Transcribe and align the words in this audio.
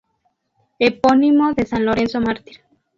Epónimo 0.79 1.53
de 1.53 1.67
San 1.67 1.85
Lorenzo 1.85 2.19
Mártir. 2.21 2.61